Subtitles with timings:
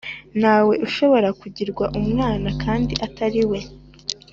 [0.39, 3.59] ntawe ushobora kugirwa umwana kandi Atari we